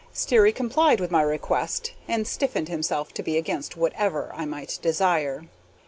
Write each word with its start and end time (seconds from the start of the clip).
Sterry 0.13 0.51
complied 0.51 0.99
with 0.99 1.11
my 1.11 1.21
request, 1.21 1.91
and 2.07 2.25
stiffened 2.25 2.69
himself 2.69 3.13
to 3.13 3.21
be 3.21 3.37
against 3.37 3.77
whatever 3.77 4.31
I 4.33 4.45
might 4.45 4.79
desire. 4.81 5.45